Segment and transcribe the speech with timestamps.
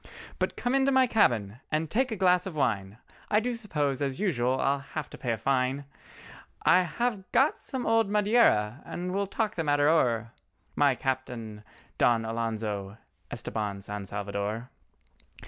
[0.39, 2.97] "But come into my cabin and take a glass of wine,
[3.29, 5.85] I do suppose as usual, I'll have to pay a fine;
[6.65, 10.31] I have got some old Madeira and we'll talk the matter o'er—
[10.75, 11.63] My Capitan
[11.99, 12.97] Don Alonzo
[13.29, 14.71] Estabán San Salvador."